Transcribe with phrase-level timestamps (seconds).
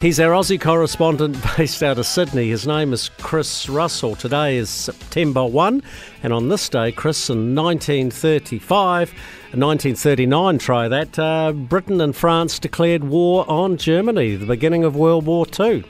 [0.00, 2.50] He's our Aussie correspondent based out of Sydney.
[2.50, 4.14] His name is Chris Russell.
[4.14, 5.82] Today is September 1,
[6.22, 13.02] and on this day, Chris, in 1935, 1939, try that, uh, Britain and France declared
[13.02, 15.82] war on Germany, the beginning of World War II.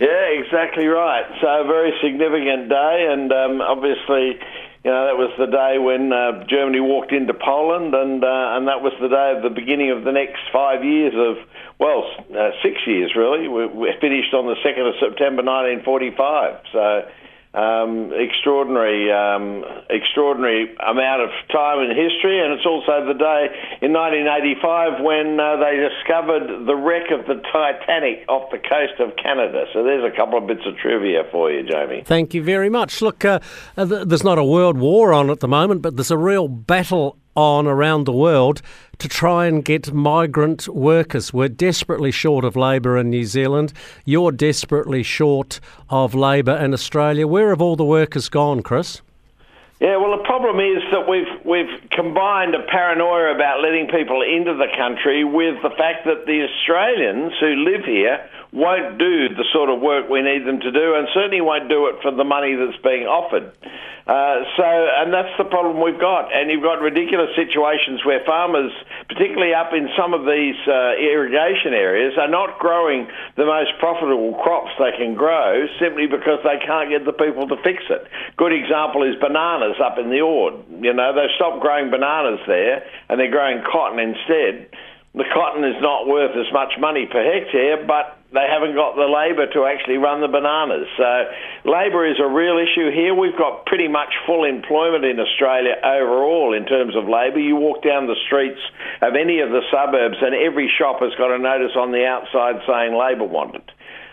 [0.00, 1.24] Yeah, exactly right.
[1.40, 4.40] So, a very significant day, and um, obviously,
[4.84, 8.68] you know, that was the day when uh, Germany walked into Poland, and uh, and
[8.68, 11.36] that was the day of the beginning of the next five years of
[11.78, 13.48] well, uh, six years really.
[13.48, 16.72] We, we finished on the second of September, 1945.
[16.72, 17.04] So
[17.52, 23.50] um, extraordinary, um, extraordinary amount of time in history, and it's also the day
[23.82, 29.16] in 1985 when uh, they discovered the wreck of the Titanic off the coast of
[29.16, 29.64] Canada.
[29.72, 32.02] So there's a couple of bits of trivia for you, Jamie.
[32.06, 33.02] Thank you very much.
[33.02, 33.40] Look, uh,
[33.76, 37.16] uh there's not a world war on at the moment, but there's a real battle
[37.34, 38.62] on around the world
[38.98, 41.32] to try and get migrant workers.
[41.32, 43.72] We're desperately short of labour in New Zealand.
[44.04, 47.26] You're desperately short of labour in Australia.
[47.26, 49.00] Where have all the workers gone, Chris?
[49.80, 54.52] Yeah, well, the problem is that we've we've combined a paranoia about letting people into
[54.52, 59.70] the country with the fact that the Australians who live here won't do the sort
[59.70, 62.56] of work we need them to do, and certainly won't do it for the money
[62.60, 63.56] that's being offered.
[64.10, 66.34] Uh, so, and that's the problem we've got.
[66.34, 68.72] And you've got ridiculous situations where farmers,
[69.06, 74.34] particularly up in some of these uh, irrigation areas, are not growing the most profitable
[74.42, 78.02] crops they can grow simply because they can't get the people to fix it.
[78.36, 80.54] Good example is bananas up in the Ord.
[80.80, 84.70] You know, they've stopped growing bananas there and they're growing cotton instead
[85.14, 89.10] the cotton is not worth as much money per hectare, but they haven't got the
[89.10, 90.86] labour to actually run the bananas.
[90.94, 91.10] So
[91.66, 93.10] labour is a real issue here.
[93.10, 97.42] We've got pretty much full employment in Australia overall in terms of labour.
[97.42, 98.62] You walk down the streets
[99.02, 102.62] of any of the suburbs and every shop has got a notice on the outside
[102.62, 103.66] saying labour wanted.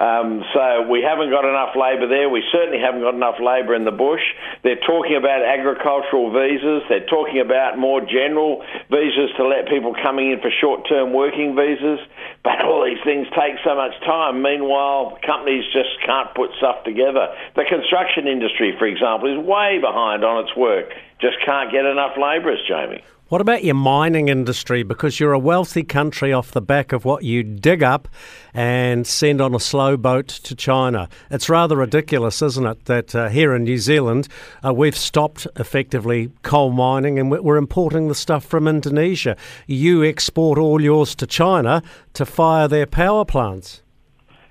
[0.00, 2.32] Um, so we haven't got enough labour there.
[2.32, 4.24] We certainly haven't got enough labour in the bush.
[4.64, 6.88] They're talking about agricultural visas.
[6.88, 12.00] They're talking about more general visas to let people coming in for short-term working visas.
[12.42, 14.40] But all these things take so much time.
[14.40, 17.36] Meanwhile, companies just can't put stuff together.
[17.54, 20.96] The construction industry, for example, is way behind on its work.
[21.20, 23.04] Just can't get enough labourers, Jamie.
[23.30, 24.82] What about your mining industry?
[24.82, 28.08] Because you're a wealthy country off the back of what you dig up
[28.52, 31.08] and send on a slow boat to China.
[31.30, 34.26] It's rather ridiculous, isn't it, that uh, here in New Zealand
[34.66, 39.36] uh, we've stopped effectively coal mining and we're importing the stuff from Indonesia.
[39.68, 43.84] You export all yours to China to fire their power plants.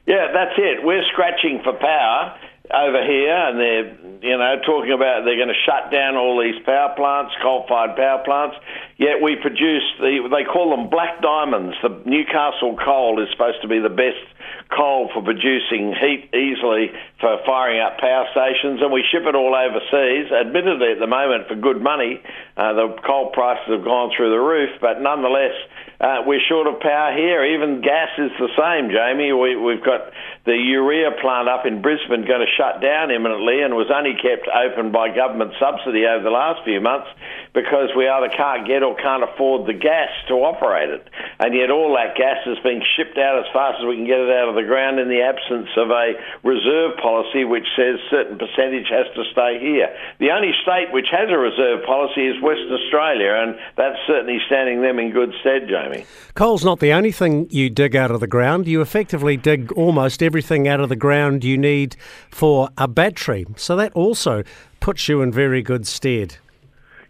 [0.06, 0.85] Yeah, that's it.
[0.85, 2.34] We're scratching for power
[2.69, 3.90] over here, and they're
[4.22, 8.22] you know talking about they're going to shut down all these power plants, coal-fired power
[8.24, 8.57] plants.
[8.97, 11.75] Yet we produce the they call them black diamonds.
[11.81, 14.22] The Newcastle coal is supposed to be the best
[14.69, 19.56] coal for producing heat easily for firing up power stations, and we ship it all
[19.56, 20.29] overseas.
[20.29, 22.22] Admittedly, at the moment, for good money,
[22.56, 25.58] uh, the coal prices have gone through the roof, but nonetheless,
[26.00, 27.44] uh, we're short of power here.
[27.44, 29.36] Even gas is the same, Jamie.
[29.36, 30.16] We, we've got
[30.48, 34.48] the urea plant up in Brisbane going to shut down imminently and was only kept
[34.48, 37.12] open by government subsidy over the last few months
[37.52, 41.04] because we either can't get or can't afford the gas to operate it.
[41.36, 44.24] And yet all that gas is being shipped out as fast as we can get
[44.24, 46.16] it out of the ground in the absence of a
[46.48, 49.92] reserve policy which says certain percentage has to stay here.
[50.24, 54.80] The only state which has a reserve policy is Western Australia, and that's certainly standing
[54.80, 55.89] them in good stead, Jamie.
[56.36, 58.68] Coal's not the only thing you dig out of the ground.
[58.68, 61.96] You effectively dig almost everything out of the ground you need
[62.30, 63.46] for a battery.
[63.56, 64.44] So that also
[64.80, 66.38] puts you in very good stead.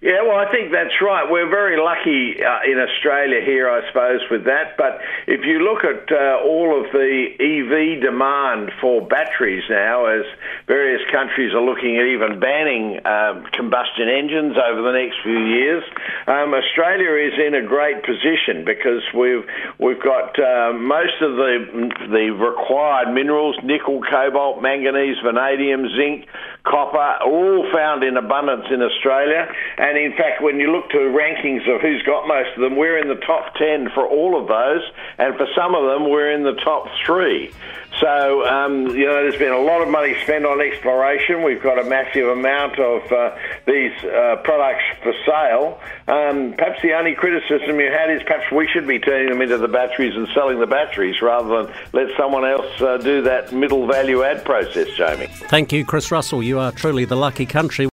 [0.01, 1.27] Yeah, well, I think that's right.
[1.27, 4.77] We're very lucky uh, in Australia here, I suppose, with that.
[4.77, 10.23] But if you look at uh, all of the EV demand for batteries now, as
[10.67, 15.83] various countries are looking at even banning um, combustion engines over the next few years,
[16.31, 19.43] um, Australia is in a great position because we've
[19.83, 26.23] we've got uh, most of the the required minerals: nickel, cobalt, manganese, vanadium, zinc,
[26.63, 29.43] copper, all found in abundance in Australia.
[29.89, 32.99] And in fact, when you look to rankings of who's got most of them, we're
[32.99, 34.83] in the top 10 for all of those,
[35.17, 37.51] and for some of them, we're in the top three.
[37.99, 41.43] So, um, you know, there's been a lot of money spent on exploration.
[41.43, 45.81] We've got a massive amount of uh, these uh, products for sale.
[46.07, 49.57] Um, perhaps the only criticism you had is perhaps we should be turning them into
[49.57, 53.87] the batteries and selling the batteries rather than let someone else uh, do that middle
[53.87, 55.27] value add process, Jamie.
[55.49, 56.43] Thank you, Chris Russell.
[56.43, 57.87] You are truly the lucky country.